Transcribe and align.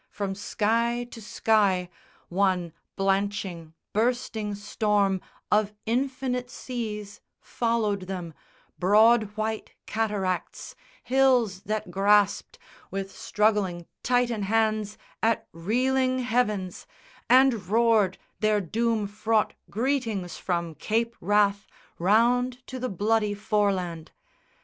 From 0.09 0.33
sky 0.33 1.07
to 1.11 1.21
sky 1.21 1.87
One 2.27 2.73
blanching 2.95 3.75
bursting 3.93 4.55
storm 4.55 5.21
of 5.51 5.73
infinite 5.85 6.49
seas 6.49 7.21
Followed 7.39 8.07
them, 8.07 8.33
broad 8.79 9.37
white 9.37 9.73
cataracts, 9.85 10.75
hills 11.03 11.61
that 11.65 11.91
grasped 11.91 12.57
With 12.89 13.15
struggling 13.15 13.85
Titan 14.01 14.41
hands 14.41 14.97
at 15.21 15.47
reeling 15.53 16.17
heavens, 16.17 16.87
And 17.29 17.67
roared 17.67 18.17
their 18.39 18.59
doom 18.59 19.05
fraught 19.05 19.53
greetings 19.69 20.35
from 20.35 20.73
Cape 20.73 21.15
Wrath 21.21 21.67
Round 21.99 22.65
to 22.65 22.79
the 22.79 22.89
Bloody 22.89 23.35
Foreland. 23.35 24.11